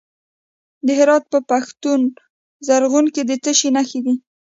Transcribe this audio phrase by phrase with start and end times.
[0.85, 2.01] د هرات په پښتون
[2.67, 4.15] زرغون کې د څه شي نښې دي؟